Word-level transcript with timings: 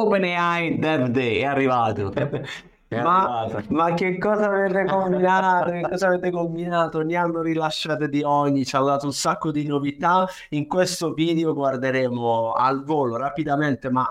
OpenAI 0.00 0.78
Dev 0.78 1.06
Day 1.08 1.38
è 1.38 1.44
arrivato. 1.44 2.12
Ma, 2.90 3.46
ma, 3.68 3.92
che 3.92 4.16
cosa 4.16 4.46
avete 4.46 4.86
combinato? 4.86 5.70
che 5.72 5.80
cosa 5.82 6.06
avete 6.06 6.30
combinato? 6.30 7.02
Ne 7.02 7.16
hanno 7.16 7.42
rilasciate 7.42 8.08
di 8.08 8.22
ogni, 8.22 8.64
ci 8.64 8.76
hanno 8.76 8.86
dato 8.86 9.04
un 9.04 9.12
sacco 9.12 9.50
di 9.50 9.66
novità. 9.66 10.26
In 10.50 10.66
questo 10.66 11.12
video 11.12 11.52
guarderemo 11.52 12.52
al 12.52 12.84
volo 12.84 13.16
rapidamente, 13.18 13.90
ma 13.90 14.06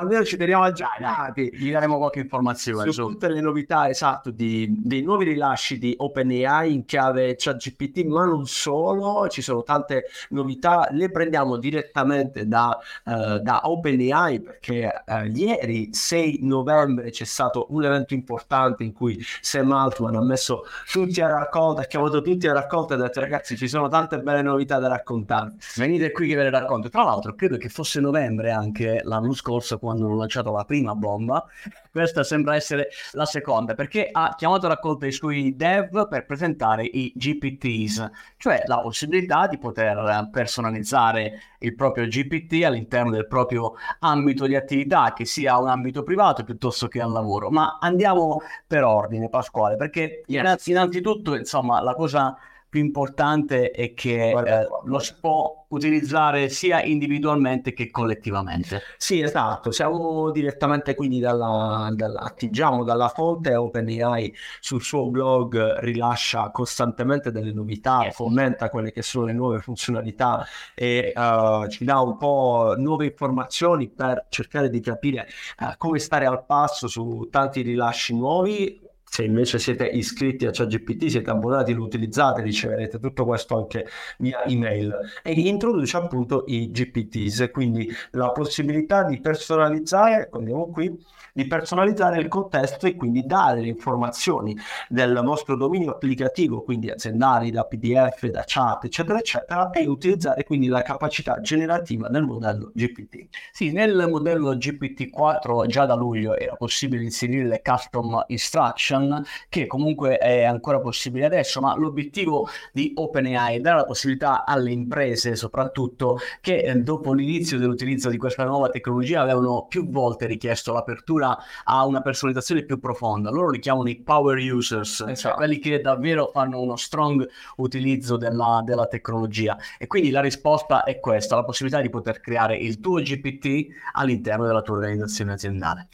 almeno 0.00 0.24
ci 0.24 0.36
teniamo 0.36 0.64
aggiornati. 0.64 1.50
Gli 1.52 1.70
daremo 1.70 1.98
qualche 1.98 2.20
informazione 2.20 2.84
su, 2.84 2.92
su. 2.92 3.06
tutte 3.08 3.28
le 3.28 3.40
novità, 3.40 3.88
esatto, 3.88 4.30
di, 4.30 4.66
dei 4.78 5.02
nuovi 5.02 5.24
rilasci 5.26 5.78
di 5.78 5.94
OpenAI 5.96 6.72
in 6.72 6.84
chiave 6.84 7.36
ChatGPT, 7.36 8.04
ma 8.04 8.24
non 8.24 8.46
solo, 8.46 9.28
ci 9.28 9.42
sono 9.42 9.62
tante 9.62 10.06
novità, 10.30 10.88
le 10.90 11.10
prendiamo 11.10 11.56
direttamente 11.56 12.46
da, 12.46 12.76
uh, 13.04 13.38
da 13.38 13.60
OpenAI 13.64 14.40
perché 14.40 14.90
uh, 15.06 15.26
ieri 15.26 15.92
6 15.92 16.38
novembre 16.42 17.10
c'è 17.10 17.24
stato 17.24 17.66
un 17.70 17.84
evento 17.84 18.14
importante 18.14 18.82
in 18.82 18.92
cui 18.92 19.22
Sam 19.40 19.72
Altman 19.72 20.16
ha 20.16 20.22
messo 20.22 20.64
tutti 20.90 21.20
a 21.20 21.28
raccolta, 21.28 21.82
ha 21.82 21.84
chiamato 21.84 22.22
tutti 22.22 22.48
a 22.48 22.52
raccolta 22.52 22.94
e 22.94 22.96
ha 22.96 23.00
detto 23.02 23.20
ragazzi 23.20 23.56
ci 23.56 23.68
sono 23.68 23.88
tante 23.88 24.18
belle 24.20 24.42
novità 24.42 24.78
da 24.78 24.88
raccontare. 24.88 25.54
Venite 25.76 26.10
qui 26.10 26.28
che 26.28 26.36
ve 26.36 26.44
le 26.44 26.50
racconto. 26.50 26.88
Tra 26.88 27.04
l'altro 27.04 27.34
credo 27.34 27.58
che 27.58 27.68
fosse 27.68 28.00
novembre 28.00 28.50
anche 28.50 29.00
l'anno 29.04 29.32
scorso 29.34 29.78
quando 29.78 29.89
hanno 29.92 30.16
lanciato 30.16 30.52
la 30.52 30.64
prima 30.64 30.94
bomba, 30.94 31.44
questa 31.90 32.22
sembra 32.22 32.54
essere 32.54 32.88
la 33.12 33.24
seconda, 33.24 33.74
perché 33.74 34.08
ha 34.10 34.34
chiamato 34.36 34.66
a 34.66 34.70
raccolta 34.70 35.06
i 35.06 35.12
suoi 35.12 35.54
dev 35.56 36.08
per 36.08 36.26
presentare 36.26 36.84
i 36.84 37.12
GPTs, 37.14 38.10
cioè 38.36 38.62
la 38.66 38.80
possibilità 38.80 39.46
di 39.46 39.58
poter 39.58 40.28
personalizzare 40.30 41.40
il 41.58 41.74
proprio 41.74 42.06
GPT 42.06 42.62
all'interno 42.64 43.10
del 43.10 43.26
proprio 43.26 43.74
ambito 44.00 44.46
di 44.46 44.56
attività, 44.56 45.12
che 45.12 45.24
sia 45.24 45.58
un 45.58 45.68
ambito 45.68 46.02
privato 46.02 46.44
piuttosto 46.44 46.88
che 46.88 47.00
al 47.00 47.12
lavoro. 47.12 47.50
Ma 47.50 47.78
andiamo 47.80 48.40
per 48.66 48.84
ordine, 48.84 49.28
Pasquale, 49.28 49.76
perché 49.76 50.22
yes. 50.26 50.66
innanzitutto, 50.66 51.34
insomma, 51.34 51.82
la 51.82 51.94
cosa 51.94 52.36
più 52.70 52.80
importante 52.80 53.72
è 53.72 53.92
che 53.94 54.30
eh, 54.30 54.66
lo 54.84 54.98
si 55.00 55.14
può 55.20 55.66
utilizzare 55.70 56.48
sia 56.48 56.82
individualmente 56.82 57.72
che 57.72 57.90
collettivamente. 57.90 58.82
Sì, 58.96 59.20
esatto, 59.20 59.72
siamo 59.72 60.30
direttamente 60.30 60.94
quindi 60.94 61.18
dalla, 61.18 61.90
dalla 61.92 62.20
attingiamo 62.20 62.84
dalla 62.84 63.08
fonte 63.08 63.54
OpenAI 63.54 64.32
sul 64.60 64.82
suo 64.82 65.10
blog 65.10 65.78
rilascia 65.80 66.50
costantemente 66.50 67.32
delle 67.32 67.52
novità, 67.52 68.04
yes. 68.04 68.16
commenta 68.16 68.68
quelle 68.68 68.92
che 68.92 69.02
sono 69.02 69.26
le 69.26 69.32
nuove 69.32 69.58
funzionalità 69.58 70.46
e 70.74 71.12
uh, 71.14 71.68
ci 71.68 71.84
dà 71.84 72.00
un 72.00 72.16
po' 72.16 72.74
nuove 72.76 73.06
informazioni 73.06 73.88
per 73.88 74.26
cercare 74.28 74.70
di 74.70 74.80
capire 74.80 75.28
uh, 75.58 75.76
come 75.76 75.98
stare 75.98 76.26
al 76.26 76.44
passo 76.46 76.86
su 76.86 77.28
tanti 77.30 77.62
rilasci 77.62 78.14
nuovi 78.14 78.88
se 79.10 79.24
invece 79.24 79.58
siete 79.58 79.86
iscritti 79.86 80.46
a 80.46 80.52
ChatGPT, 80.52 81.06
siete 81.06 81.30
abbonati, 81.30 81.72
lo 81.72 81.82
utilizzate, 81.82 82.42
riceverete 82.42 83.00
tutto 83.00 83.24
questo 83.24 83.58
anche 83.58 83.88
via 84.18 84.44
email. 84.44 84.96
E 85.24 85.32
introduce 85.32 85.96
appunto 85.96 86.44
i 86.46 86.70
GPTs, 86.70 87.50
quindi 87.52 87.92
la 88.12 88.30
possibilità 88.30 89.02
di 89.02 89.20
personalizzare, 89.20 90.28
andiamo 90.32 90.70
qui, 90.70 90.96
di 91.32 91.46
personalizzare 91.46 92.20
il 92.20 92.28
contesto 92.28 92.86
e 92.86 92.94
quindi 92.94 93.24
dare 93.24 93.60
le 93.60 93.68
informazioni 93.68 94.56
del 94.88 95.20
vostro 95.24 95.56
dominio 95.56 95.92
applicativo, 95.92 96.62
quindi 96.62 96.90
aziendali, 96.90 97.50
da 97.50 97.64
PDF, 97.64 98.26
da 98.26 98.44
chat, 98.46 98.84
eccetera, 98.84 99.18
eccetera, 99.18 99.70
e 99.70 99.86
utilizzare 99.86 100.44
quindi 100.44 100.68
la 100.68 100.82
capacità 100.82 101.40
generativa 101.40 102.08
del 102.08 102.22
modello 102.22 102.70
GPT. 102.74 103.26
Sì, 103.52 103.72
nel 103.72 104.06
modello 104.08 104.54
GPT-4 104.54 105.66
già 105.66 105.84
da 105.86 105.94
luglio 105.94 106.36
era 106.36 106.54
possibile 106.54 107.02
inserire 107.02 107.46
le 107.46 107.60
custom 107.62 108.24
instruction, 108.28 108.99
che 109.48 109.66
comunque 109.66 110.18
è 110.18 110.44
ancora 110.44 110.80
possibile 110.80 111.26
adesso, 111.26 111.60
ma 111.60 111.76
l'obiettivo 111.76 112.48
di 112.72 112.92
OpenAI 112.94 113.56
è 113.56 113.60
dare 113.60 113.78
la 113.78 113.84
possibilità 113.84 114.44
alle 114.44 114.70
imprese, 114.70 115.36
soprattutto, 115.36 116.18
che 116.40 116.58
eh, 116.58 116.74
dopo 116.76 117.12
l'inizio 117.12 117.58
dell'utilizzo 117.58 118.10
di 118.10 118.16
questa 118.16 118.44
nuova 118.44 118.68
tecnologia 118.68 119.20
avevano 119.20 119.66
più 119.68 119.88
volte 119.88 120.26
richiesto 120.26 120.72
l'apertura 120.72 121.36
a 121.64 121.84
una 121.84 122.00
personalizzazione 122.00 122.64
più 122.64 122.78
profonda. 122.78 123.30
Loro 123.30 123.50
li 123.50 123.58
chiamano 123.58 123.88
i 123.88 124.00
power 124.00 124.38
users, 124.38 125.00
esatto. 125.00 125.14
cioè 125.14 125.32
quelli 125.34 125.58
che 125.58 125.80
davvero 125.80 126.30
fanno 126.32 126.60
uno 126.60 126.76
strong 126.76 127.26
utilizzo 127.56 128.16
della, 128.16 128.62
della 128.64 128.86
tecnologia. 128.86 129.56
E 129.78 129.86
quindi 129.86 130.10
la 130.10 130.20
risposta 130.20 130.84
è 130.84 130.98
questa, 131.00 131.36
la 131.36 131.44
possibilità 131.44 131.80
di 131.80 131.90
poter 131.90 132.20
creare 132.20 132.56
il 132.56 132.80
tuo 132.80 133.00
GPT 133.00 133.68
all'interno 133.92 134.46
della 134.46 134.62
tua 134.62 134.76
organizzazione 134.76 135.32
aziendale 135.32 135.88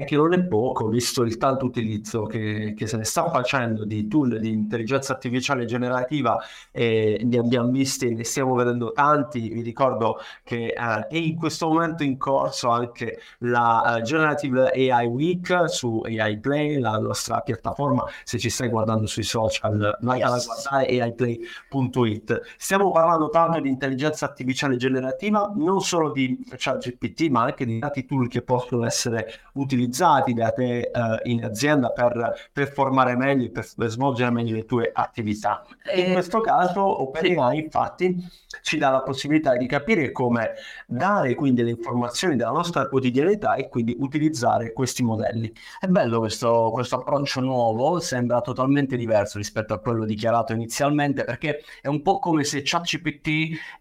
è 0.00 0.04
che 0.04 0.16
non 0.16 0.32
è 0.32 0.42
poco, 0.42 0.88
visto 0.88 1.22
il 1.22 1.36
tanto 1.36 1.66
utilizzo 1.66 2.24
che, 2.24 2.74
che, 2.76 2.86
se 2.86 2.96
ne 2.96 3.04
sta 3.04 3.28
facendo 3.30 3.84
di 3.84 4.08
tool 4.08 4.38
di 4.40 4.50
intelligenza 4.50 5.12
artificiale 5.12 5.64
generativa 5.66 6.38
e 6.70 7.20
ne 7.22 7.38
abbiamo 7.38 7.70
visti, 7.70 8.14
ne 8.14 8.24
stiamo 8.24 8.54
vedendo 8.54 8.92
tanti. 8.92 9.48
Vi 9.50 9.60
ricordo 9.62 10.18
che 10.42 10.68
eh, 10.68 11.06
è 11.06 11.16
in 11.16 11.36
questo 11.36 11.68
momento 11.68 12.02
in 12.02 12.16
corso 12.16 12.70
anche 12.70 13.20
la 13.38 13.96
uh, 13.98 14.02
Generative 14.02 14.70
AI 14.70 15.06
Week 15.06 15.64
su 15.68 16.00
AI 16.04 16.38
Play, 16.38 16.78
la 16.78 16.98
nostra 16.98 17.40
piattaforma. 17.40 18.04
Se 18.24 18.38
ci 18.38 18.48
stai 18.48 18.68
guardando 18.68 19.06
sui 19.06 19.22
social, 19.22 19.98
vai 20.00 20.20
yes. 20.20 20.28
a 20.28 20.44
guardare 20.44 21.00
aiplay.it. 21.00 22.40
Stiamo 22.56 22.90
parlando 22.90 23.28
tanto 23.28 23.60
di 23.60 23.68
intelligenza 23.68 24.24
artificiale 24.24 24.76
generativa, 24.76 25.52
non 25.54 25.80
solo 25.80 26.10
di 26.10 26.38
ChatGPT, 26.48 27.28
ma 27.28 27.42
anche 27.42 27.66
di 27.66 27.78
tanti 27.78 28.06
tool 28.06 28.28
che 28.28 28.42
possono 28.42 28.84
essere 28.86 29.26
utilizzati 29.54 29.89
utilizzati 29.90 30.32
da 30.32 30.50
te 30.52 30.90
uh, 30.92 31.28
in 31.28 31.44
azienda 31.44 31.90
per 31.90 32.48
performare 32.52 33.16
meglio, 33.16 33.50
per, 33.50 33.66
per, 33.76 33.88
svolgere 33.88 34.30
meglio 34.30 34.54
le 34.54 34.64
tue 34.64 34.90
attività. 34.92 35.66
E 35.84 36.00
in 36.00 36.12
questo 36.12 36.40
caso 36.40 36.80
OpenAI 37.02 37.58
infatti 37.58 38.16
ci 38.62 38.78
dà 38.78 38.90
la 38.90 39.02
possibilità 39.02 39.56
di 39.56 39.66
capire 39.66 40.12
come 40.12 40.52
dare 40.86 41.34
quindi 41.34 41.62
le 41.62 41.70
informazioni 41.70 42.36
della 42.36 42.50
nostra 42.50 42.88
quotidianità 42.88 43.54
e 43.54 43.68
quindi 43.68 43.96
utilizzare 43.98 44.72
questi 44.72 45.02
modelli. 45.02 45.52
È 45.78 45.86
bello 45.86 46.20
questo, 46.20 46.70
questo 46.72 46.96
approccio 46.96 47.40
nuovo, 47.40 47.98
sembra 48.00 48.40
totalmente 48.40 48.96
diverso 48.96 49.38
rispetto 49.38 49.74
a 49.74 49.78
quello 49.78 50.04
dichiarato 50.04 50.52
inizialmente 50.52 51.24
perché 51.24 51.62
è 51.80 51.88
un 51.88 52.02
po' 52.02 52.18
come 52.18 52.44
se 52.44 52.62
ChatGPT 52.64 53.28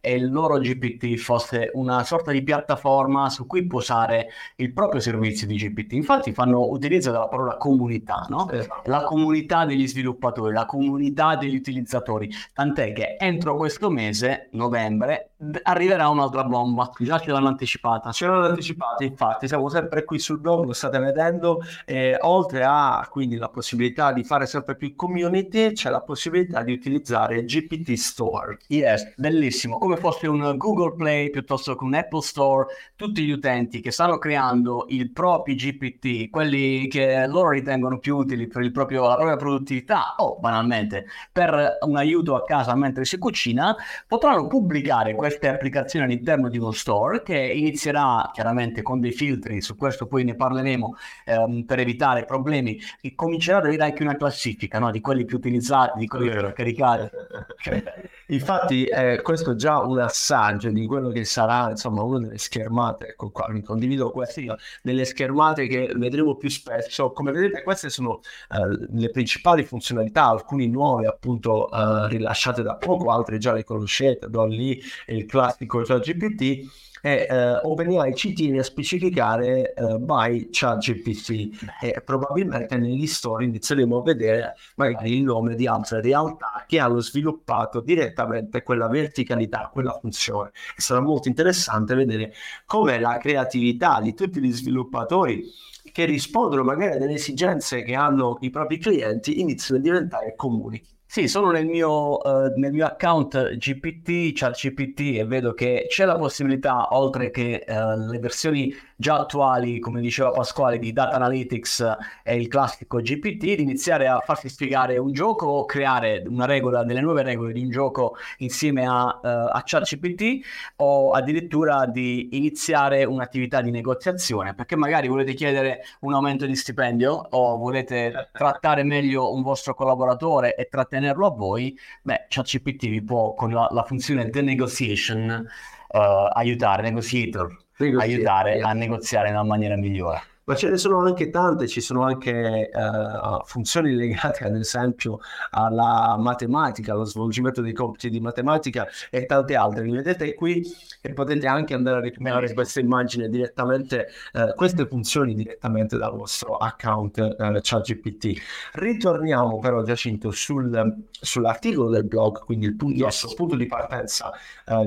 e 0.02 0.16
il 0.16 0.31
loro 0.31 0.58
GPT 0.58 1.16
fosse 1.18 1.70
una 1.74 2.03
sorta 2.03 2.31
di 2.31 2.41
piattaforma 2.41 3.30
su 3.30 3.46
cui 3.46 3.66
posare 3.66 4.30
il 4.56 4.74
proprio 4.74 5.02
servizio 5.02 5.46
di 5.47 5.56
GPT. 5.56 5.98
Infatti 5.99 6.31
fanno 6.31 6.69
utilizzo 6.69 7.11
della 7.11 7.27
parola 7.27 7.57
comunità, 7.57 8.25
no? 8.29 8.49
Esatto. 8.49 8.89
La 8.89 9.03
comunità 9.03 9.65
degli 9.65 9.85
sviluppatori, 9.85 10.53
la 10.53 10.65
comunità 10.65 11.35
degli 11.35 11.55
utilizzatori. 11.55 12.29
Tant'è 12.53 12.93
che 12.93 13.17
entro 13.19 13.57
questo 13.57 13.89
mese, 13.89 14.47
novembre, 14.53 15.28
arriverà 15.63 16.09
un'altra 16.09 16.44
bomba. 16.44 16.91
Già 17.00 17.19
ce 17.19 17.31
l'hanno 17.31 17.47
anticipata. 17.47 18.11
Ce 18.11 18.25
l'hanno 18.25 18.47
anticipata, 18.47 19.03
infatti, 19.03 19.47
siamo 19.47 19.69
sempre 19.69 20.03
qui 20.03 20.19
sul 20.19 20.39
blog, 20.39 20.66
lo 20.66 20.73
state 20.73 21.00
vedendo. 21.00 21.61
Eh, 21.85 22.17
oltre 22.22 22.63
a 22.63 23.07
quindi 23.09 23.38
la 23.38 23.49
possibilità 23.49 24.11
di 24.11 24.23
fare 24.23 24.45
sempre 24.45 24.75
più 24.75 24.95
community, 24.95 25.72
c'è 25.73 25.89
la 25.89 26.01
possibilità 26.01 26.61
di 26.63 26.73
utilizzare 26.73 27.44
GPT 27.45 27.94
Store. 27.94 28.57
Yes, 28.67 29.13
bellissimo. 29.16 29.78
Come 29.78 29.97
fosse 29.97 30.28
un 30.28 30.57
Google 30.57 30.95
Play 30.95 31.29
piuttosto 31.29 31.75
che 31.75 31.83
un 31.83 31.94
Apple 31.94 32.22
Store, 32.22 32.67
tutti 32.95 33.23
gli 33.23 33.31
utenti 33.31 33.79
che 33.81 33.91
stanno 33.91 34.17
creando 34.17 34.85
i 34.89 35.09
propri 35.09 35.55
GPT, 35.55 36.29
quelli 36.29 36.88
che 36.88 37.25
loro 37.28 37.51
ritengono 37.51 37.99
più 37.99 38.17
utili 38.17 38.47
per 38.47 38.69
proprio, 38.72 39.07
la 39.07 39.16
propria 39.16 39.38
produttività 39.38 40.16
o 40.17 40.38
banalmente 40.39 41.05
per 41.31 41.78
un 41.81 41.95
aiuto 41.95 42.35
a 42.35 42.44
casa 42.44 42.75
mentre 42.75 43.05
si 43.05 43.17
cucina, 43.17 43.75
potranno 44.07 44.47
pubblicare 44.47 45.16
queste 45.29 45.47
applicazioni 45.47 46.06
all'interno 46.06 46.50
di 46.50 46.57
uno 46.57 46.72
store 46.72 47.22
che 47.22 47.38
inizierà 47.38 48.31
chiaramente 48.34 48.81
con 48.81 49.00
dei 49.00 49.12
filtri, 49.12 49.62
su 49.62 49.75
questo 49.75 50.07
poi 50.07 50.23
ne 50.23 50.35
parleremo 50.35 50.96
ehm, 51.26 51.64
per 51.66 51.78
evitare 51.78 52.26
problemi, 52.26 52.79
e 52.99 53.14
comincerà 53.14 53.59
ad 53.59 53.66
avere 53.67 53.84
anche 53.84 54.02
una 54.02 54.16
classifica 54.16 54.79
no? 54.79 54.90
di 54.90 55.02
quelli 55.02 55.26
più 55.26 55.37
utilizzati, 55.37 55.99
di 55.99 56.08
quelli 56.08 56.31
più 56.31 56.52
caricati. 56.53 57.09
Infatti 58.31 58.85
eh, 58.85 59.22
questo 59.23 59.52
è 59.52 59.55
già 59.55 59.79
un 59.79 59.99
assaggio 59.99 60.70
di 60.70 60.85
quello 60.85 61.09
che 61.09 61.26
sarà 61.26 61.72
insomma 61.72 62.03
una 62.03 62.20
delle 62.20 62.37
schermate, 62.37 63.08
ecco 63.08 63.31
qua, 63.31 63.47
mi 63.49 63.64
condivido 63.64 64.11
queste, 64.11 64.46
delle 64.84 65.05
schermate 65.05 65.67
che 65.67 65.91
vedremo 65.96 66.35
più 66.35 66.49
spesso. 66.49 67.11
Come 67.11 67.31
vedete 67.31 67.64
queste 67.64 67.90
sono 67.90 68.22
eh, 68.52 68.87
le 68.91 69.09
principali 69.09 69.64
funzionalità, 69.64 70.26
alcune 70.26 70.67
nuove 70.67 71.08
appunto 71.08 71.72
eh, 71.72 72.08
rilasciate 72.08 72.61
da 72.61 72.76
poco, 72.76 73.09
altre 73.11 73.40
già 73.40 73.52
le 73.52 73.64
conoscete, 73.64 74.29
do 74.29 74.46
lì 74.46 74.79
il 75.08 75.26
classico 75.26 75.81
ChatGPT 75.81 76.89
e 77.01 77.28
uh, 77.29 77.67
OpenAI 77.67 78.13
ci 78.16 78.34
tiene 78.34 78.59
a 78.59 78.63
specificare 78.63 79.73
uh, 79.75 79.97
by 79.97 80.49
ChatGPT 80.51 81.67
e 81.81 82.01
probabilmente 82.03 82.78
negli 82.78 83.07
store 83.07 83.46
inizieremo 83.46 83.99
a 83.99 84.03
vedere 84.03 84.55
magari 84.75 85.17
il 85.17 85.23
nome 85.23 85.55
di 85.55 85.67
altre 85.67 86.01
realtà 86.01 86.66
che 86.67 86.79
hanno 86.79 86.99
sviluppato 86.99 87.81
direttamente 87.81 88.63
quella 88.63 88.87
verticalità, 88.87 89.69
quella 89.72 89.97
funzione. 89.99 90.51
E 90.75 90.81
sarà 90.81 90.99
molto 90.99 91.28
interessante 91.28 91.96
vedere 91.96 92.34
come 92.66 92.99
la 92.99 93.17
creatività 93.17 93.99
di 94.02 94.13
tutti 94.13 94.40
gli 94.41 94.52
sviluppatori 94.52 95.43
che 95.91 96.05
rispondono 96.05 96.63
magari 96.63 96.95
a 96.95 96.97
delle 96.97 97.13
esigenze 97.13 97.84
che 97.84 97.95
hanno 97.95 98.37
i 98.41 98.49
propri 98.49 98.78
clienti 98.78 99.40
iniziano 99.40 99.79
a 99.79 99.84
diventare 99.84 100.35
comuni. 100.35 100.81
Sì, 101.11 101.28
sono 101.28 101.50
nel 101.50 101.66
mio, 101.66 102.17
uh, 102.20 102.53
nel 102.58 102.72
mio 102.72 102.85
account 102.85 103.56
GPT, 103.56 104.32
ChatGPT 104.38 105.17
e 105.17 105.26
vedo 105.26 105.56
che 105.56 105.88
c'è 105.90 106.06
la 106.06 106.16
possibilità, 106.16 106.96
oltre 106.96 107.32
che 107.32 107.66
uh, 107.67 108.11
le 108.11 108.20
versioni 108.20 108.72
già 108.96 109.17
attuali, 109.17 109.79
come 109.79 110.02
diceva 110.02 110.29
Pasquale, 110.29 110.78
di 110.78 110.94
Data 110.94 111.16
Analytics 111.16 111.96
e 112.22 112.35
il 112.35 112.47
classico 112.47 113.00
GPT, 113.00 113.56
di 113.56 113.61
iniziare 113.64 114.08
a 114.08 114.20
farsi 114.20 114.50
spiegare 114.50 115.00
un 115.00 115.11
gioco 115.11 115.47
o 115.47 115.66
creare 115.66 116.22
una 116.28 116.46
regola, 116.46 116.84
delle 116.84 117.02
nuove 117.02 117.23
regole 117.23 117.53
di 117.53 117.64
un 117.64 117.72
gioco 117.72 118.16
insieme 118.38 118.85
a, 118.85 119.05
uh, 119.05 119.28
a 119.52 119.64
ChatGPT 119.66 120.46
o 120.76 121.09
addirittura 121.09 121.88
di 121.88 122.38
iniziare 122.38 123.03
un'attività 123.03 123.62
di 123.62 123.72
negoziazione, 123.72 124.53
perché 124.53 124.76
magari 124.76 125.08
volete 125.08 125.34
chiedere 125.34 125.79
un 126.02 126.14
aumento 126.14 126.46
di 126.46 126.55
stipendio 126.55 127.14
o 127.32 127.58
volete 127.58 128.29
trattare 128.32 128.84
meglio 128.84 129.34
un 129.34 129.41
vostro 129.41 129.73
collaboratore 129.73 130.53
e 130.53 130.67
trattenerlo 130.99 131.25
a 131.25 131.31
voi, 131.31 131.78
beh, 132.03 132.25
ChatGPT 132.28 132.87
vi 132.87 133.01
può 133.01 133.34
con 133.34 133.51
la, 133.51 133.67
la 133.72 133.84
funzione 133.84 134.29
The 134.29 134.41
Negotiation 134.41 135.47
uh, 135.90 135.97
aiutare, 136.34 136.84
negotiator 136.84 137.66
aiutare 137.97 138.59
a 138.59 138.73
negoziare 138.73 139.29
in 139.29 139.35
una 139.35 139.43
maniera 139.43 139.75
migliore. 139.78 140.22
Ma 140.49 140.55
ce 140.55 140.67
ne 140.67 140.78
sono 140.78 140.97
anche 140.97 141.29
tante, 141.29 141.67
ci 141.67 141.79
sono 141.79 142.01
anche 142.01 142.72
uh, 142.73 143.46
funzioni 143.46 143.93
legate 143.93 144.46
ad 144.46 144.55
esempio 144.55 145.19
alla 145.51 146.16
matematica, 146.17 146.93
allo 146.93 147.03
svolgimento 147.03 147.61
dei 147.61 147.72
compiti 147.72 148.09
di 148.09 148.19
matematica 148.19 148.87
e 149.11 149.28
tante 149.28 149.55
altre. 149.55 149.84
Li 149.84 149.91
vedete 149.91 150.34
qui 150.34 150.66
e 151.01 151.13
potete 151.13 151.46
anche 151.46 151.75
andare 151.75 151.97
a 151.97 152.01
recuperare 152.01 152.51
questa 152.55 152.79
immagine 152.79 153.29
direttamente, 153.29 154.07
uh, 154.34 154.55
queste 154.55 154.87
funzioni 154.87 155.35
direttamente 155.35 155.99
dal 155.99 156.16
vostro 156.16 156.57
account 156.57 157.35
uh, 157.37 157.59
ChatGPT. 157.61 158.41
Ritorniamo 158.73 159.59
però 159.59 159.84
Giacinto 159.84 160.31
sul, 160.31 161.05
sull'articolo 161.11 161.91
del 161.91 162.05
blog, 162.05 162.40
quindi 162.43 162.66
il 162.66 162.75
punto, 162.75 163.03
yes. 163.03 163.35
punto 163.35 163.55
di 163.55 163.67
partenza 163.67 164.31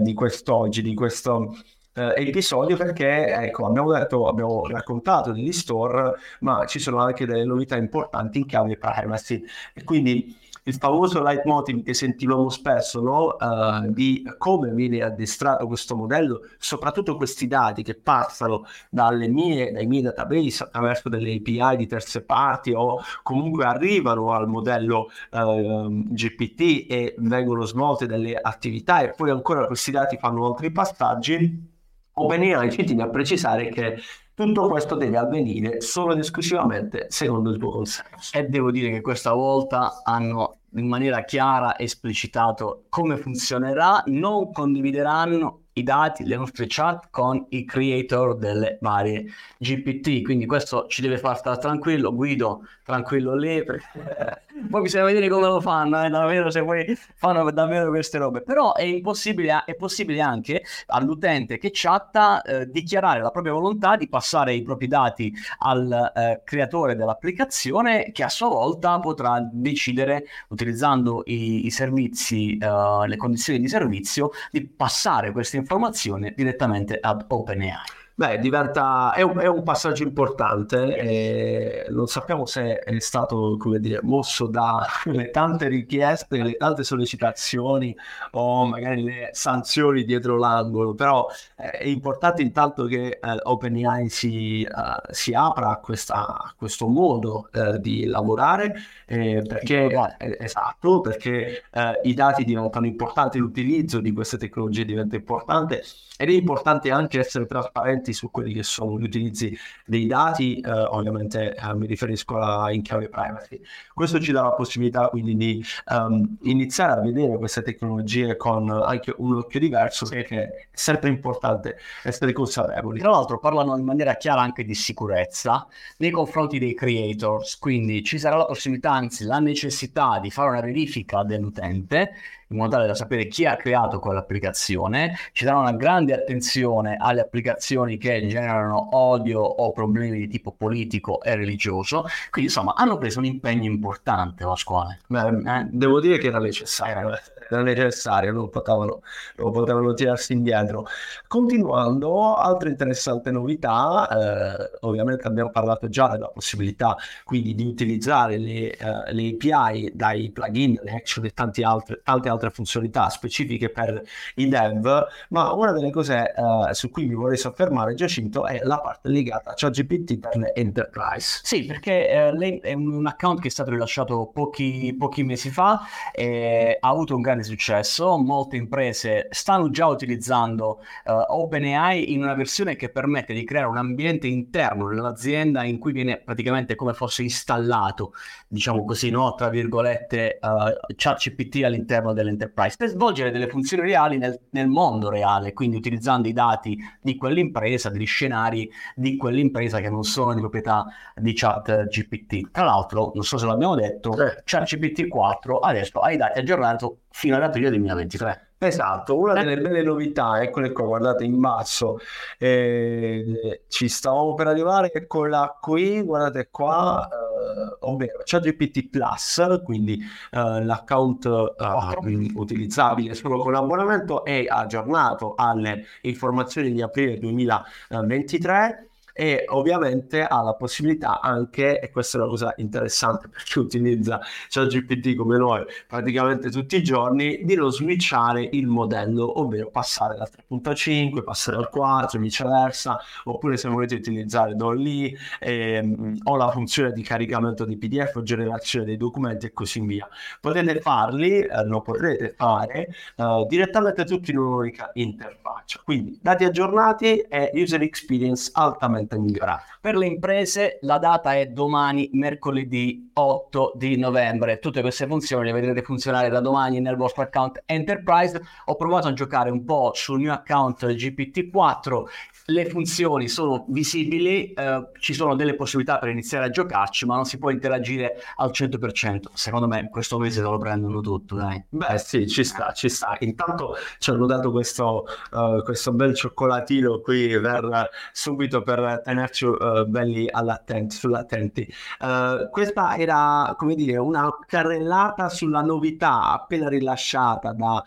di 0.01 0.13
quest'oggi, 0.13 0.83
di 0.83 0.95
questo 0.95 1.55
eh, 1.95 2.15
episodio 2.17 2.77
perché 2.77 3.27
ecco, 3.27 3.67
abbiamo 3.67 3.93
detto, 3.93 4.27
abbiamo 4.29 4.67
raccontato 4.67 5.33
degli 5.33 5.53
store, 5.53 6.15
ma 6.41 6.65
ci 6.67 6.79
sono 6.79 6.99
anche 6.99 7.27
delle 7.27 7.45
novità 7.45 7.77
importanti 7.77 8.39
in 8.39 8.47
chiave 8.47 8.77
privacy 8.79 9.43
e 9.75 9.85
quindi 9.85 10.37
il 10.65 10.75
famoso 10.75 11.21
leitmotiv 11.21 11.83
che 11.83 11.93
sentivamo 11.93 12.49
spesso 12.49 13.01
no? 13.01 13.37
uh, 13.39 13.91
di 13.91 14.23
come 14.39 14.71
viene 14.71 15.03
addestrato 15.03 15.67
questo 15.67 15.97
modello, 15.97 16.43
soprattutto 16.59 17.17
questi 17.17 17.49
dati 17.49 17.83
che 17.83 17.95
passano 17.97 18.65
mie, 18.91 19.73
dai 19.73 19.87
miei 19.87 20.03
database 20.03 20.63
attraverso 20.63 21.09
delle 21.09 21.35
API 21.35 21.77
di 21.77 21.87
terze 21.89 22.23
parti 22.23 22.73
o 22.73 23.01
comunque 23.25 23.65
arrivano 23.65 24.31
al 24.33 24.49
modello 24.49 25.09
uh, 25.33 25.89
GPT 25.89 26.87
e 26.89 27.15
vengono 27.19 27.65
svolte 27.65 28.07
delle 28.07 28.37
attività 28.37 29.01
e 29.01 29.11
poi 29.11 29.31
ancora 29.31 29.67
questi 29.67 29.91
dati 29.91 30.17
fanno 30.17 30.47
altri 30.47 30.71
passaggi 30.71 31.72
OpenAI 32.15 32.71
ci 32.71 32.85
tiene 32.85 33.03
a 33.03 33.09
precisare 33.09 33.69
che 33.71 33.99
tutto 34.35 34.69
questo 34.69 34.97
deve 34.97 35.19
avvenire 35.19 35.81
solo 35.81 36.13
ed 36.13 36.19
esclusivamente 36.19 37.07
secondo 37.09 37.51
il 37.51 37.59
tuo 37.59 37.71
consenso. 37.71 38.37
E 38.37 38.45
devo 38.45 38.71
dire 38.71 38.91
che 38.91 39.01
questa 39.01 39.33
volta 39.33 40.03
hanno 40.05 40.59
in 40.75 40.89
maniera 40.89 41.25
chiara 41.25 41.79
esplicitato 41.79 42.85
come 42.89 43.17
funzionerà, 43.17 44.03
non 44.07 44.53
condivideranno 44.53 45.61
i 45.75 45.83
dati, 45.83 46.25
le 46.25 46.37
nostre 46.37 46.67
chat 46.69 47.09
con 47.11 47.47
i 47.51 47.65
creator 47.65 48.37
delle 48.37 48.79
varie 48.81 49.27
GPT. 49.59 50.23
Quindi 50.23 50.47
questo 50.47 50.87
ci 50.87 51.01
deve 51.03 51.19
far 51.19 51.37
stare 51.39 51.59
tranquillo. 51.59 52.15
Guido, 52.15 52.67
tranquillo 52.85 53.35
lì. 53.35 53.63
Perché... 53.65 54.43
poi 54.69 54.83
bisogna 54.83 55.05
vedere 55.05 55.29
come 55.29 55.47
lo 55.47 55.61
fanno, 55.61 56.03
eh, 56.05 56.09
davvero, 56.09 56.51
se 56.51 56.63
poi 56.63 56.97
fanno 57.15 57.51
davvero 57.51 57.91
queste 57.91 58.19
robe. 58.19 58.43
Però 58.43 58.75
è 58.75 58.83
impossibile, 58.83 59.65
è 59.65 59.75
possibile 59.75 60.21
anche 60.21 60.63
all'utente 60.87 61.59
che 61.59 61.71
chatta 61.73 62.43
eh, 62.43 62.69
dichiarare 62.71 63.21
la 63.21 63.31
propria 63.31 63.53
volontà 63.53 63.97
di 63.97 64.09
passare 64.09 64.55
i 64.55 64.63
propri 64.63 64.87
dati 64.87 65.33
al 65.59 66.13
eh, 66.15 66.43
creatore 66.45 66.97
dell'applicazione 66.97 68.13
che 68.13 68.23
a 68.23 68.29
sua 68.29 68.49
volta 68.49 68.99
potrà 69.01 69.41
decidere, 69.51 70.25
utilizzando 70.49 71.23
i, 71.27 71.67
i 71.67 71.71
servizi, 71.71 72.57
eh, 72.59 73.07
le 73.07 73.17
condizioni 73.17 73.59
di 73.59 73.69
servizio, 73.69 74.31
di 74.51 74.67
passare 74.67 75.33
queste 75.33 75.57
informazioni 75.57 76.33
direttamente 76.37 76.99
ad 77.01 77.25
OpenAI. 77.29 78.02
Beh, 78.23 78.39
diventa, 78.39 79.13
è 79.15 79.23
un, 79.23 79.37
è 79.41 79.49
un 79.49 79.65
passaggio 79.65 80.05
importante 80.05 80.97
e 80.97 81.87
non 81.89 82.07
sappiamo 82.07 82.47
se 82.47 82.79
è 82.79 83.01
stato, 83.01 83.57
come 83.59 83.81
dire, 83.81 83.99
mosso 84.05 84.47
dalle 84.47 85.31
tante 85.33 85.67
richieste, 85.67 86.41
le 86.41 86.57
tante 86.57 86.85
sollecitazioni 86.85 87.93
o 88.31 88.65
magari 88.65 89.03
le 89.03 89.31
sanzioni 89.33 90.05
dietro 90.05 90.39
l'angolo, 90.39 90.95
però 90.95 91.27
eh, 91.57 91.71
è 91.71 91.87
importante 91.87 92.43
intanto 92.43 92.85
che 92.85 93.19
eh, 93.21 93.41
OpenAI 93.43 94.09
si, 94.09 94.65
uh, 94.71 95.13
si, 95.13 95.35
apra 95.35 95.71
a, 95.71 95.79
questa, 95.79 96.29
a 96.29 96.55
questo 96.57 96.87
modo 96.87 97.49
eh, 97.53 97.81
di 97.81 98.05
lavorare 98.05 98.73
eh, 99.05 99.43
perché, 99.45 99.87
eh, 100.19 100.37
esatto, 100.39 101.01
perché 101.01 101.65
i 102.05 102.15
dati 102.15 102.45
diventano 102.45 102.87
importanti, 102.87 103.39
l'utilizzo 103.39 103.99
di 104.01 104.13
queste 104.13 104.37
tecnologie 104.37 104.85
diventa 104.85 105.17
importante 105.17 105.83
ed 106.17 106.29
è 106.29 106.33
importante 106.33 106.91
anche 106.93 107.19
essere 107.19 107.47
trasparenti 107.47 108.12
su 108.13 108.31
quelli 108.31 108.53
che 108.53 108.63
sono 108.63 108.99
gli 108.99 109.05
utilizzi 109.05 109.57
dei 109.87 110.07
dati, 110.07 110.61
eh, 110.61 110.71
ovviamente 110.71 111.55
eh, 111.55 111.75
mi 111.75 111.87
riferisco 111.87 112.39
a 112.39 112.73
in 112.73 112.83
chiave 112.83 113.09
privacy. 113.09 113.61
Questo 113.95 114.21
ci 114.21 114.33
dà 114.33 114.43
la 114.43 114.53
possibilità 114.53 115.09
quindi 115.09 115.37
di 115.37 115.65
um, 115.91 116.37
iniziare 116.43 116.93
a 116.93 117.03
vedere 117.03 117.37
queste 117.39 117.63
tecnologie 117.63 118.37
con 118.37 118.71
anche 118.71 119.15
un 119.17 119.37
occhio 119.37 119.61
diverso 119.61 120.07
perché 120.07 120.43
è 120.43 120.69
sempre 120.73 121.09
importante 121.09 121.77
essere 122.03 122.33
consapevoli. 122.33 123.01
Tra 123.01 123.11
l'altro 123.11 123.39
parlano 123.39 123.77
in 123.77 123.85
maniera 123.85 124.15
chiara 124.15 124.41
anche 124.41 124.65
di 124.65 124.75
sicurezza 124.75 125.67
nei 125.99 126.11
confronti 126.11 126.59
dei 126.59 126.75
creators, 126.75 127.59
quindi 127.59 128.03
ci 128.03 128.19
sarà 128.19 128.37
la 128.37 128.47
possibilità, 128.47 128.93
anzi 128.93 129.25
la 129.25 129.39
necessità 129.39 130.19
di 130.21 130.31
fare 130.31 130.51
una 130.51 130.61
verifica 130.61 131.23
dell'utente 131.23 132.13
in 132.53 132.59
modo 132.59 132.71
tale 132.73 132.87
da 132.87 132.95
sapere 132.95 133.27
chi 133.27 133.45
ha 133.47 133.57
creato 133.57 133.99
quell'applicazione. 133.99 135.17
Ci 135.33 135.45
sarà 135.45 135.59
una 135.59 135.73
grande 135.73 136.15
attenzione 136.15 136.97
alle 136.99 137.21
applicazioni 137.21 137.99
che 137.99 138.27
generano 138.27 138.97
odio 138.97 139.41
o 139.41 139.73
problemi 139.73 140.19
di 140.19 140.29
tipo 140.29 140.53
politico 140.53 141.23
e 141.23 141.35
religioso. 141.35 142.05
Quindi, 142.31 142.51
insomma, 142.51 142.75
hanno 142.75 142.99
preso 142.99 143.19
un 143.19 143.25
impegno 143.25 143.65
importante, 143.65 144.45
Pasquale. 144.45 145.01
Beh, 145.07 145.29
eh? 145.29 145.67
Devo 145.71 146.01
dire 146.01 146.19
che 146.19 146.29
era 146.29 146.39
necessario. 146.39 147.19
Era 147.49 147.63
necessario, 147.63 148.33
non 148.33 148.49
potevano, 148.49 149.03
non 149.37 149.53
potevano 149.53 149.93
tirarsi 149.93 150.33
indietro. 150.33 150.87
Continuando, 151.27 152.35
altra 152.35 152.69
interessante 152.69 153.31
novità, 153.31 154.09
eh, 154.09 154.79
ovviamente 154.81 155.27
abbiamo 155.27 155.51
parlato 155.51 155.89
già 155.89 156.09
della 156.09 156.29
possibilità 156.29 156.97
quindi 157.25 157.55
di 157.55 157.65
utilizzare 157.65 158.39
le, 158.39 158.77
uh, 158.81 159.13
le 159.13 159.37
API 159.39 159.93
dai 159.95 160.31
plugin, 160.31 160.79
le 160.83 160.93
action 160.93 161.25
e 161.25 161.31
tante 161.31 161.63
altre, 161.63 162.01
tante 162.03 162.29
altre 162.29 162.42
altre 162.43 162.51
funzionalità 162.51 163.09
specifiche 163.09 163.71
per 163.71 164.03
i 164.37 164.49
dev, 164.49 165.07
ma 165.29 165.53
una 165.53 165.73
delle 165.73 165.91
cose 165.91 166.33
uh, 166.37 166.73
su 166.73 166.91
cui 166.91 167.07
mi 167.07 167.15
vorrei 167.15 167.37
soffermare, 167.37 167.95
Giacinto, 167.95 168.47
è 168.47 168.61
la 168.63 168.81
parte 168.81 169.09
legata 169.09 169.51
a 169.51 169.55
ChatGPT 169.55 170.19
per 170.19 170.37
le 170.37 170.55
enterprise. 170.55 171.41
Sì, 171.45 171.65
perché 171.65 172.31
uh, 172.33 172.37
lei 172.37 172.59
è 172.59 172.73
un 172.73 173.07
account 173.07 173.41
che 173.41 173.49
è 173.49 173.51
stato 173.51 173.71
rilasciato 173.71 174.31
pochi, 174.33 174.95
pochi 174.99 175.23
mesi 175.23 175.51
fa 175.51 175.83
e 176.13 176.77
ha 176.81 176.89
avuto 176.89 177.15
un 177.15 177.23
grande 177.23 177.45
successo, 177.45 178.19
molte 178.19 178.57
imprese 178.57 179.29
stanno 179.31 179.71
già 179.71 179.87
utilizzando 179.87 180.81
uh, 181.05 181.13
OpenAI 181.29 182.13
in 182.13 182.23
una 182.23 182.35
versione 182.35 182.77
che 182.77 182.91
permette 182.91 183.33
di 183.33 183.45
creare 183.45 183.69
un 183.69 183.77
ambiente 183.77 184.27
interno 184.27 184.89
nell'azienda 184.89 185.63
in 185.63 185.79
cui 185.79 185.93
viene 185.93 186.19
praticamente 186.19 186.75
come 186.75 186.95
fosse 186.95 187.23
installato, 187.23 188.15
diciamo 188.49 188.85
così, 188.85 189.11
no? 189.11 189.35
tra 189.35 189.49
virgolette, 189.49 190.39
uh, 190.41 190.95
ChatGPT 190.95 191.63
all'interno 191.65 192.13
delle 192.13 192.32
dell'enterprise 192.33 192.77
per 192.77 192.89
svolgere 192.89 193.31
delle 193.31 193.49
funzioni 193.49 193.83
reali 193.83 194.19
nel, 194.19 194.39
nel 194.51 194.69
mondo 194.69 195.09
reale, 195.09 195.53
quindi 195.53 195.77
utilizzando 195.77 196.29
i 196.29 196.33
dati 196.33 196.79
di 197.01 197.17
quell'impresa, 197.17 197.89
degli 197.91 198.07
scenari 198.07 198.71
di 198.95 199.17
quell'impresa 199.17 199.81
che 199.81 199.91
non 199.91 200.03
sono 200.03 200.35
di 200.35 200.41
proprietà 200.41 200.87
di 201.15 201.33
chat 201.35 201.87
GPT. 201.87 202.51
Tra 202.51 202.65
l'altro, 202.65 203.13
non 203.15 203.25
so 203.25 203.39
se 203.39 203.47
l'abbiamo 203.47 203.75
detto, 203.75 204.13
Eh. 204.13 204.43
chat 204.45 204.65
GPT 204.65 205.09
4 205.09 205.59
adesso 205.59 206.01
ha 206.01 206.11
i 206.11 206.17
dati 206.17 206.39
aggiornati 206.39 206.87
fino 207.11 207.37
ad 207.37 207.43
aprile 207.43 207.69
2023. 207.69 208.47
Esatto, 208.63 209.19
una 209.19 209.33
delle 209.35 209.61
belle 209.61 209.83
novità, 209.83 210.41
eccole 210.41 210.71
qua, 210.71 210.85
guardate 210.85 211.25
in 211.25 211.41
basso, 211.41 211.99
eh, 212.39 213.63
ci 213.67 213.89
stavamo 213.89 214.35
per 214.35 214.47
arrivare, 214.47 214.93
eccola 214.93 215.59
qui, 215.61 216.01
guardate 216.03 216.49
qua, 216.49 217.09
eh, 217.09 217.32
ovvero 217.81 218.23
ChatGPT 218.25 218.89
Plus, 218.89 219.61
quindi 219.65 219.99
eh, 220.31 220.65
l'account 220.65 221.25
eh, 221.27 222.31
utilizzabile 222.35 223.15
solo 223.15 223.39
con 223.39 223.55
abbonamento 223.55 224.25
è 224.25 224.45
aggiornato 224.49 225.35
alle 225.37 225.85
informazioni 226.03 226.73
di 226.73 226.83
aprile 226.83 227.19
2023 227.19 228.92
e 229.13 229.45
ovviamente 229.49 230.25
ha 230.25 230.43
la 230.43 230.55
possibilità 230.55 231.21
anche, 231.21 231.81
e 231.81 231.91
questa 231.91 232.19
è 232.19 232.21
una 232.21 232.31
cosa 232.31 232.55
interessante 232.57 233.29
per 233.29 233.43
chi 233.43 233.59
utilizza 233.59 234.21
ChatGPT 234.49 235.15
come 235.15 235.37
noi 235.37 235.65
praticamente 235.87 236.51
tutti 236.51 236.77
i 236.77 236.83
giorni, 236.83 237.45
di 237.45 237.55
non 237.55 237.71
switchare 237.71 238.49
il 238.53 238.67
modello, 238.67 239.41
ovvero 239.41 239.71
passare 239.71 240.17
dal 240.17 240.29
3.5, 240.51 241.23
passare 241.23 241.57
al 241.57 241.69
4, 241.69 242.19
viceversa, 242.19 242.99
oppure 243.25 243.57
se 243.57 243.69
volete 243.69 243.95
utilizzare 243.97 244.55
Dolly 244.55 245.15
ehm, 245.41 246.19
o 246.25 246.37
la 246.37 246.51
funzione 246.51 246.93
di 246.93 247.03
caricamento 247.03 247.65
di 247.65 247.77
PDF 247.77 248.17
o 248.17 248.23
generazione 248.23 248.85
dei 248.85 248.97
documenti 248.97 249.47
e 249.47 249.53
così 249.53 249.81
via. 249.81 250.09
Potete 250.41 250.81
farli, 250.81 251.41
eh, 251.41 251.65
lo 251.65 251.81
potrete 251.81 252.35
fare 252.37 252.89
eh, 253.17 253.47
direttamente 253.49 254.05
tutti 254.05 254.31
in 254.31 254.39
un'unica 254.39 254.91
interfaccia. 254.95 255.81
Quindi 255.85 256.19
dati 256.21 256.45
aggiornati 256.45 257.19
e 257.21 257.51
user 257.55 257.83
experience 257.83 258.51
altamente 258.55 259.02
migliorata. 259.11 259.65
Per 259.81 259.97
le 259.97 260.07
imprese 260.07 260.79
la 260.83 260.99
data 260.99 261.35
è 261.35 261.47
domani, 261.47 262.11
mercoledì 262.13 263.11
8 263.13 263.73
di 263.75 263.97
novembre. 263.97 264.59
Tutte 264.59 264.81
queste 264.81 265.07
funzioni 265.07 265.47
le 265.47 265.53
vedrete 265.53 265.83
funzionare 265.83 266.29
da 266.29 266.41
domani 266.41 266.81
nel 266.81 266.97
vostro 266.97 267.23
account 267.23 267.63
Enterprise. 267.67 268.41
Ho 268.67 268.77
provato 268.77 269.09
a 269.09 269.13
giocare 269.13 269.51
un 269.51 269.65
po' 269.65 269.93
sul 269.95 270.21
mio 270.21 270.33
account 270.33 270.87
GPT-4. 270.87 272.03
Le 272.47 272.69
funzioni 272.69 273.29
sono 273.29 273.67
visibili, 273.69 274.53
eh, 274.53 274.89
ci 274.99 275.15
sono 275.15 275.37
delle 275.37 275.55
possibilità 275.55 275.99
per 275.99 276.09
iniziare 276.09 276.47
a 276.47 276.51
giocarci, 276.51 277.07
ma 277.07 277.15
non 277.15 277.25
si 277.25 277.39
può 277.39 277.51
interagire 277.51 278.17
al 278.37 278.51
100%. 278.51 279.31
Secondo 279.33 279.69
me 279.69 279.89
questo 279.91 280.19
mese 280.19 280.41
se 280.41 280.43
lo 280.43 280.59
prendono 280.59 281.01
tutto, 281.01 281.37
dai. 281.37 281.63
Beh, 281.69 281.99
sì, 281.99 282.27
ci 282.27 282.43
sta, 282.43 282.73
ci 282.73 282.89
sta. 282.89 283.17
Intanto 283.21 283.77
ci 283.99 284.11
hanno 284.11 284.27
dato 284.27 284.51
questo, 284.51 285.07
uh, 285.31 285.63
questo 285.63 285.93
bel 285.93 286.17
cioccolatino 286.17 287.01
qui 287.01 287.29
per, 287.41 287.91
subito 288.13 288.63
per 288.63 289.03
tenerci 289.05 289.45
uh, 289.45 289.87
belli 289.87 290.29
all'attenti, 290.29 290.97
sull'attenti. 290.97 291.73
Uh, 292.01 292.51
questa 292.51 292.97
era, 292.97 293.55
come 293.57 293.77
dire, 293.77 293.99
una 293.99 294.29
carrellata 294.47 295.29
sulla 295.29 295.61
novità 295.61 296.33
appena 296.33 296.69
rilasciata 296.69 297.53
da 297.53 297.85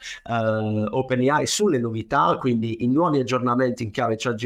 OpenAI 0.90 1.46
sulle 1.46 1.78
novità, 1.78 2.38
quindi 2.40 2.84
i 2.84 2.88
nuovi 2.88 3.20
aggiornamenti 3.20 3.84
in 3.84 3.92
chiave 3.92 4.16
ChatGPT 4.16 4.45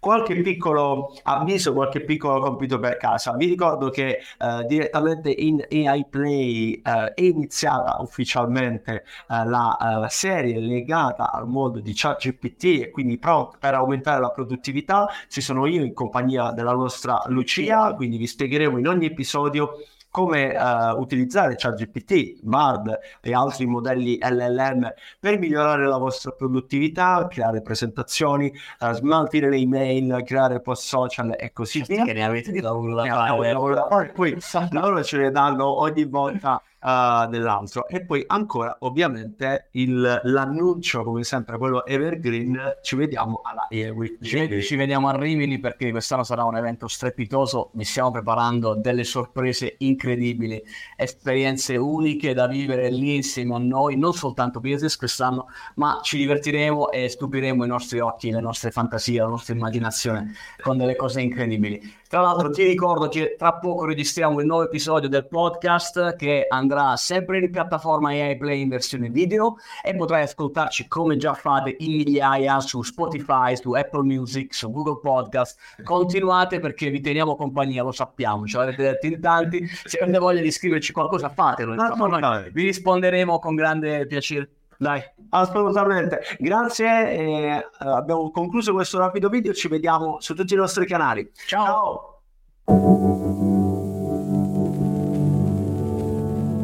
qualche 0.00 0.40
piccolo 0.40 1.14
avviso, 1.24 1.72
qualche 1.72 2.00
piccolo 2.00 2.40
compito 2.40 2.78
per 2.78 2.96
casa. 2.96 3.32
Vi 3.36 3.46
ricordo 3.46 3.90
che 3.90 4.18
uh, 4.38 4.64
direttamente 4.66 5.30
in 5.30 5.64
AI 5.70 6.06
Play 6.08 6.80
uh, 6.82 7.12
è 7.14 7.22
iniziata 7.22 7.98
ufficialmente 8.00 9.04
uh, 9.28 9.46
la 9.46 10.06
serie 10.10 10.58
legata 10.58 11.30
al 11.30 11.46
mondo 11.46 11.80
di 11.80 11.92
ChatGPT 11.94 12.64
e 12.64 12.90
quindi 12.90 13.18
pronto 13.18 13.56
per 13.58 13.74
aumentare 13.74 14.20
la 14.20 14.30
produttività. 14.30 15.06
Ci 15.28 15.40
sono 15.40 15.66
io 15.66 15.84
in 15.84 15.92
compagnia 15.92 16.50
della 16.50 16.72
nostra 16.72 17.22
Lucia, 17.26 17.94
quindi 17.94 18.16
vi 18.16 18.26
spiegheremo 18.26 18.78
in 18.78 18.88
ogni 18.88 19.06
episodio 19.06 19.74
come 20.10 20.54
uh, 20.54 20.98
utilizzare 20.98 21.54
ChatGPT, 21.56 22.40
Bard 22.42 22.98
e 23.20 23.34
altri 23.34 23.66
modelli 23.66 24.18
LLM 24.20 24.92
per 25.18 25.38
migliorare 25.38 25.86
la 25.86 25.98
vostra 25.98 26.32
produttività, 26.32 27.26
creare 27.30 27.62
presentazioni, 27.62 28.52
uh, 28.80 28.92
smaltire 28.92 29.48
le 29.48 29.56
email, 29.56 30.22
creare 30.24 30.60
post 30.60 30.84
social 30.84 31.34
e 31.38 31.52
così 31.52 31.82
via. 31.86 32.04
Che 32.04 32.12
ne 32.12 32.24
avete 32.24 32.50
di 32.50 32.60
lavoro 32.60 32.94
da 32.94 33.04
fare. 33.04 33.52
lavoro 33.52 33.74
da 33.74 33.86
fare. 33.88 34.12
Poi 34.12 34.36
loro 34.70 35.02
ce 35.02 35.18
ne 35.18 35.30
danno 35.30 35.80
ogni 35.80 36.04
volta 36.04 36.60
uh, 36.80 37.28
dell'altro. 37.28 37.86
E 37.88 38.04
poi 38.04 38.24
ancora 38.26 38.76
ovviamente 38.80 39.68
il, 39.72 40.20
l'annuncio 40.24 41.02
come 41.02 41.24
sempre 41.24 41.58
quello 41.58 41.84
evergreen 41.84 42.78
ci 42.82 42.96
vediamo 42.96 43.40
alla 43.44 43.66
Week 43.70 44.18
Ci, 44.20 44.62
ci 44.62 44.76
vediamo 44.76 45.08
a 45.08 45.16
Rimini 45.16 45.58
perché 45.58 45.90
quest'anno 45.90 46.24
sarà 46.24 46.44
un 46.44 46.56
evento 46.56 46.88
strepitoso, 46.88 47.70
vi 47.74 47.84
stiamo 47.84 48.10
preparando 48.10 48.74
delle 48.74 49.04
sorprese 49.04 49.76
incredibili, 49.78 50.62
esperienze 50.96 51.76
uniche 51.76 52.34
da 52.34 52.46
vivere 52.46 52.90
lì 52.90 53.16
insieme 53.16 53.54
a 53.54 53.58
noi, 53.58 53.96
non 53.96 54.12
soltanto 54.12 54.60
business 54.60 54.96
quest'anno, 54.96 55.48
ma 55.76 56.00
ci 56.02 56.16
divertiremo 56.16 56.90
e 56.90 57.08
stupiremo 57.08 57.64
i 57.64 57.68
nostri 57.68 58.00
occhi, 58.00 58.30
le 58.30 58.40
nostre 58.40 58.70
fantasie, 58.70 59.20
la 59.20 59.28
nostra 59.28 59.54
immaginazione 59.54 60.34
con 60.60 60.76
delle 60.76 60.96
cose 60.96 61.20
incredibili. 61.20 61.98
Tra 62.10 62.22
l'altro 62.22 62.50
ti 62.50 62.64
ricordo 62.64 63.06
che 63.06 63.36
tra 63.38 63.52
poco 63.52 63.84
registriamo 63.84 64.40
il 64.40 64.46
nuovo 64.46 64.64
episodio 64.64 65.08
del 65.08 65.28
podcast 65.28 66.16
che 66.16 66.46
andrà 66.48 66.96
sempre 66.96 67.38
in 67.38 67.48
piattaforma 67.52 68.08
AI 68.08 68.36
Play 68.36 68.62
in 68.62 68.68
versione 68.68 69.10
video 69.10 69.58
e 69.80 69.94
potrai 69.94 70.24
ascoltarci 70.24 70.88
come 70.88 71.16
già 71.16 71.34
fate 71.34 71.76
in 71.78 71.94
migliaia 71.94 72.58
su 72.58 72.82
Spotify, 72.82 73.56
su 73.56 73.70
Apple 73.74 74.02
Music, 74.02 74.52
su 74.52 74.72
Google 74.72 74.98
Podcast. 75.00 75.56
Continuate 75.84 76.58
perché 76.58 76.90
vi 76.90 77.00
teniamo 77.00 77.36
compagnia, 77.36 77.84
lo 77.84 77.92
sappiamo, 77.92 78.44
ce 78.44 78.56
l'avete 78.56 78.82
detto 78.82 79.06
in 79.06 79.20
tanti. 79.20 79.64
Se 79.84 79.98
avete 79.98 80.18
voglia 80.18 80.40
di 80.40 80.50
scriverci 80.50 80.92
qualcosa 80.92 81.28
fatelo, 81.28 81.74
insomma, 81.74 82.18
noi 82.18 82.50
vi 82.50 82.64
risponderemo 82.64 83.38
con 83.38 83.54
grande 83.54 84.04
piacere. 84.08 84.50
Dai, 84.80 85.02
assolutamente. 85.28 86.22
Grazie. 86.38 87.10
eh, 87.10 87.66
abbiamo 87.80 88.30
concluso 88.30 88.72
questo 88.72 88.98
rapido 88.98 89.28
video. 89.28 89.52
Ci 89.52 89.68
vediamo 89.68 90.20
su 90.20 90.34
tutti 90.34 90.54
i 90.54 90.56
nostri 90.56 90.86
canali. 90.86 91.30
ciao. 91.34 92.22
Ciao. 92.64 93.49